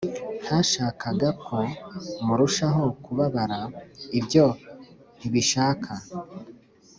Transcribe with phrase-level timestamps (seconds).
[0.43, 1.57] Ntashakaga ko
[2.25, 3.59] murushaho kubabara
[4.19, 4.45] ibyo
[5.17, 5.91] ntibishaka